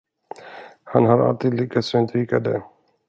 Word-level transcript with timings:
Han 0.83 1.05
har 1.05 1.19
alltid 1.19 1.53
lyckats 1.53 1.93
undvika 1.95 2.39
det. 2.39 2.63